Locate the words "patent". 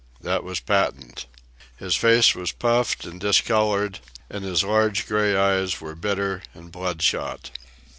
0.59-1.27